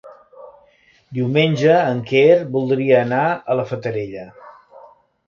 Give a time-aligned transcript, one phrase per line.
[1.17, 3.21] Diumenge en Quer voldria anar
[3.55, 4.25] a la Fatarella.